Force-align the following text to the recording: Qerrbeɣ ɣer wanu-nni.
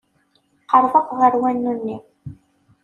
Qerrbeɣ 0.69 1.07
ɣer 1.19 1.33
wanu-nni. 1.41 1.97